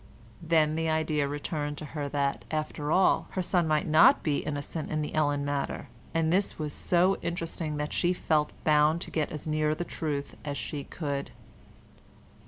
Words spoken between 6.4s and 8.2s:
was so interesting that she